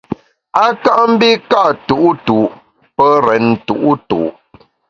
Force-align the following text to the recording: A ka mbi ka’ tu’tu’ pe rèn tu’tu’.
A 0.63 0.65
ka 0.83 0.93
mbi 1.11 1.29
ka’ 1.51 1.63
tu’tu’ 1.87 2.39
pe 2.95 3.05
rèn 3.25 3.45
tu’tu’. 3.65 4.19